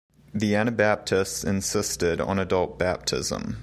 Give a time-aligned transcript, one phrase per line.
[0.33, 3.59] The Anabaptists insisted on adult baptism.